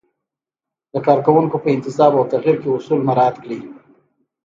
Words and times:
د 0.93 0.95
کارکوونکو 1.07 1.55
په 1.63 1.69
انتصاب 1.75 2.11
او 2.17 2.23
تغیر 2.33 2.55
کې 2.61 2.69
اصول 2.71 2.99
مراعت 3.07 3.35
کړئ. 3.43 3.59